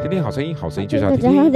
[0.00, 1.52] 听听好声音，好声音就是要听听。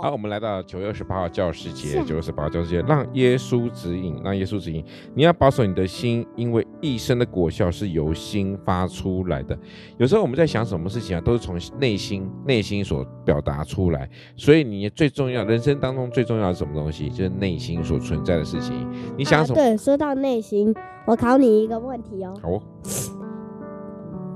[0.00, 4.84] 好，我们来到九月二十八号教师节，九月二十八号教师节，让耶稣指引，让耶稣指引。
[5.14, 9.58] 你要保守你的心，因为一生的果效是由心发出来的。
[9.98, 14.08] 有时候我们在想什么事情啊，都是从内心内心所表达出来。
[14.36, 17.10] 所以你最重要，人生当中最重要的是什么东西？
[17.10, 18.88] 就是内心所存在的事情。
[19.16, 19.60] 你想什么？
[19.60, 22.34] 啊、对，说到内心，我考你一个问题哦。
[22.42, 23.19] 好。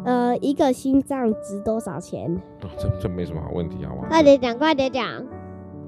[0.04, 2.30] 呃，一个心脏值多少钱？
[2.62, 4.06] 哦，这这没什么好问题，好吗？
[4.08, 5.24] 快点讲，快点讲。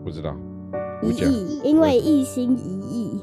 [0.03, 0.35] 不知道。
[1.03, 3.21] 一亿，因为一心一意。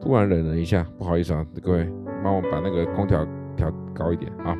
[0.00, 1.90] 突然冷了一下，不好意思啊，各位，
[2.24, 4.56] 帮我把那个空调调高一点啊。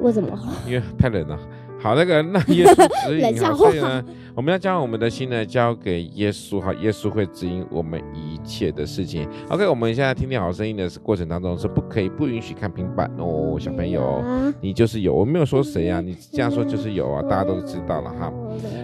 [0.00, 0.38] 为什么？
[0.66, 1.38] 因为太冷了。
[1.82, 9.26] 好，那个那耶稣指引哈，所以呢，我们要将我们的心呢交给耶稣哈，耶稣会指引我们一切的事情。
[9.48, 14.22] OK，我们现在听听好声音的过程当中是不可以不允许看平板哦，小朋友，
[14.60, 18.30] 你就是有，我没有说谁啊，你这样说就是有啊，大家都知道了哈。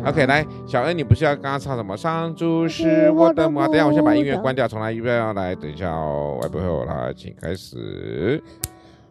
[0.07, 1.95] OK，来，小恩，你不是要刚刚唱什么？
[1.97, 8.43] 上主是我的母，等一下我先把音乐关掉，重来一遍要来，等一下哦，外播后来，请开始。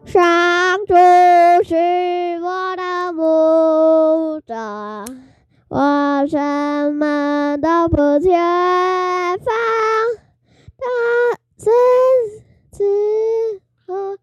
[0.05, 0.21] 上
[0.85, 0.93] 主
[1.63, 1.75] 是
[4.47, 4.53] 牧者，
[5.69, 9.51] 我什么都不缺乏。
[10.77, 10.85] 他
[11.57, 11.71] 赐
[12.71, 12.83] 赐
[13.87, 14.17] 和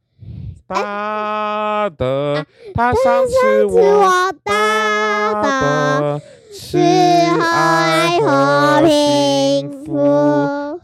[0.69, 6.20] 他的，他赏赐我大的
[6.53, 9.22] 是爱和平福。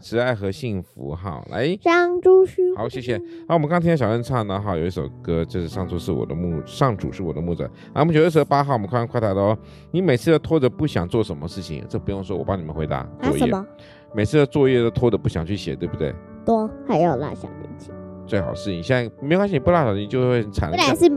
[0.09, 3.15] 慈爱和幸福，好，来，上主是好，谢谢。
[3.47, 7.65] 好，我们刚听到小恩唱的，哈，有一首歌，就是上主是我的牧，上主是我的牧者。
[7.93, 9.55] 啊，我们九月二十八号，我们看看快答的哦。
[9.91, 13.07] 你每次都拖着不想做什么事情，这不用说，我帮你们回答。
[13.21, 13.51] 作业。
[13.53, 13.63] 啊、
[14.11, 16.11] 每次的作业都拖着不想去写，对不对？
[16.43, 17.93] 多，还有拉小提琴。
[18.25, 20.71] 最好是你现在没关系，你不拉小提琴就会很惨。
[20.71, 21.07] 不然是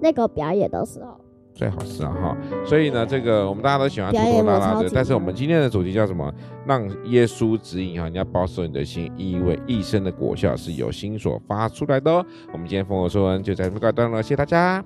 [0.00, 1.20] 那个表演的时候。
[1.58, 6.32] 最好是啊哈，所以呢，这个我们大家都喜欢拖拖拉拉的，但是我们今天的主题叫什么？
[6.64, 12.24] 让耶稣指引哈，你要保守你的心，因为一生的果效是由心所发出来的哦。
[12.52, 14.84] 我们今天丰禾硕恩就在这告一段落了，谢谢大家。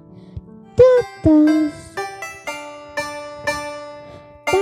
[4.46, 4.52] 大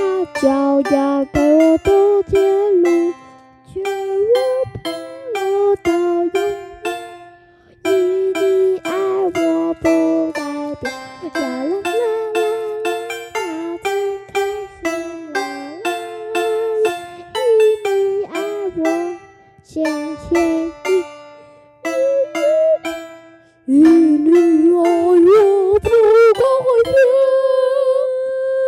[0.41, 2.43] 脚丫带我走天
[2.83, 3.13] 路，
[19.73, 20.67] 千千
[23.67, 25.10] 亿，一啊。